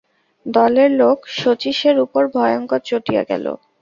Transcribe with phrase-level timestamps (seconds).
[0.45, 3.45] দলের লোক শচীশের উপর ভয়ংকর চটিয়া গেল।